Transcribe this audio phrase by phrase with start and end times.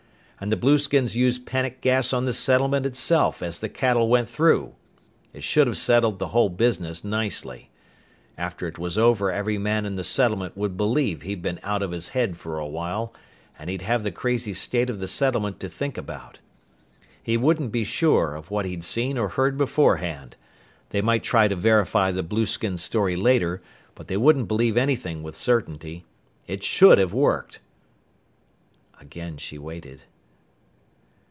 [0.43, 4.73] "And the blueskins used panic gas on the settlement itself as the cattle went through.
[5.33, 7.69] It should have settled the whole business nicely.
[8.39, 11.91] After it was over every man in the settlement would believe he'd been out of
[11.91, 13.13] his head for a while,
[13.59, 16.39] and he'd have the crazy state of the settlement to think about.
[17.21, 20.37] "He wouldn't be sure of what he'd seen or heard before hand.
[20.89, 23.61] They might try to verify the blueskin story later,
[23.93, 26.03] but they wouldn't believe anything with certainty.
[26.47, 27.59] It should have worked!"
[28.99, 30.05] Again she waited.